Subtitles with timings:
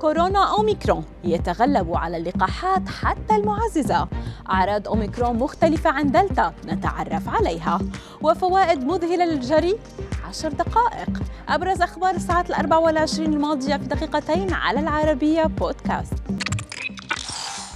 [0.00, 4.08] كورونا أوميكرون يتغلب على اللقاحات حتى المعززة.
[4.50, 7.78] أعراض أوميكرون مختلفة عن دلتا نتعرف عليها.
[8.22, 9.78] وفوائد مذهلة للجري
[10.28, 11.10] عشر دقائق.
[11.48, 16.14] أبرز أخبار الساعات الأربع والعشرين الماضية في دقيقتين على العربية بودكاست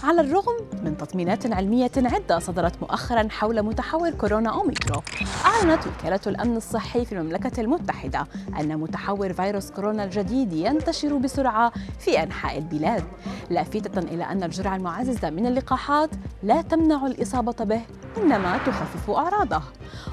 [0.04, 5.02] على الرغم من تطمينات علمية عدة صدرت مؤخرا حول متحور كورونا أوميكرون.
[5.46, 8.26] أعلنت وكالة الأمن الصحي في المملكة المتحدة
[8.60, 13.04] أن متحور فيروس كورونا الجديد ينتشر بسرعة في أنحاء البلاد.
[13.50, 16.10] لافتة إلى أن الجرعة المعززة من اللقاحات
[16.42, 17.80] لا تمنع الإصابة به
[18.16, 19.62] إنما تخفف أعراضه.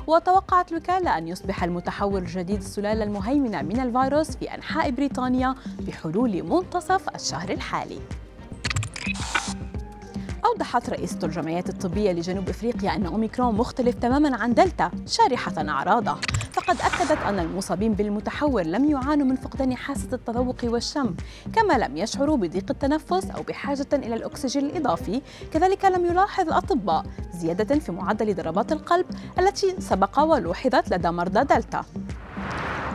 [0.07, 7.15] وتوقعت الوكالة أن يصبح المتحور الجديد السلالة المهيمنة من الفيروس في أنحاء بريطانيا بحلول منتصف
[7.15, 7.99] الشهر الحالي.
[10.49, 16.15] أوضحت رئيسة الجمعيات الطبية لجنوب إفريقيا أن أوميكرون مختلف تماما عن دلتا شارحة أعراضه.
[16.53, 21.15] فقد أكدت أن المصابين بالمتحور لم يعانوا من فقدان حاسة التذوق والشم
[21.53, 25.21] كما لم يشعروا بضيق التنفس أو بحاجة إلى الأكسجين الإضافي.
[25.53, 29.05] كذلك لم يلاحظ الأطباء زيادة في معدل ضربات القلب
[29.39, 31.85] التي سبق ولوحظت لدى مرضى دلتا.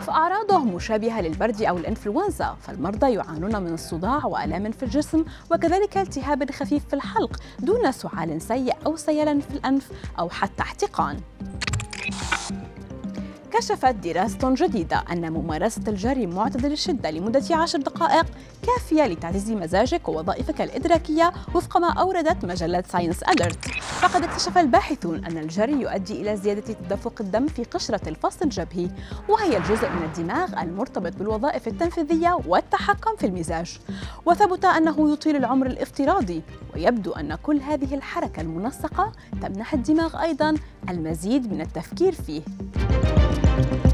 [0.04, 6.88] فأعراضه مشابهة للبرد أو الإنفلونزا فالمرضى يعانون من الصداع وآلام في الجسم وكذلك التهاب خفيف
[6.88, 11.20] في الحلق دون سعال سيء أو سيلا في الأنف أو حتى احتقان.
[13.58, 18.26] كشفت دراسة جديدة أن ممارسة الجري معتدل الشدة لمدة عشر دقائق
[18.62, 23.64] كافية لتعزيز مزاجك ووظائفك الإدراكية وفق ما أوردت مجلة ساينس أليرت
[24.00, 28.88] فقد اكتشف الباحثون أن الجري يؤدي إلى زيادة تدفق الدم في قشرة الفص الجبهي
[29.28, 33.78] وهي الجزء من الدماغ المرتبط بالوظائف التنفيذية والتحكم في المزاج.
[34.26, 36.42] وثبت أنه يطيل العمر الافتراضي
[36.74, 40.54] ويبدو أن كل هذه الحركة المنسقة تمنح الدماغ أيضا
[40.88, 42.42] المزيد من التفكير فيه.
[43.44, 43.93] you